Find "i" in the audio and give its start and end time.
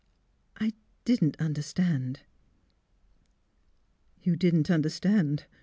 0.59-0.73